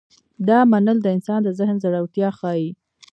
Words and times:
دا 0.49 0.59
منل 0.71 0.97
د 1.03 1.07
انسان 1.15 1.39
د 1.43 1.49
ذهن 1.59 1.75
زړورتیا 1.83 2.29
ښيي. 2.39 2.69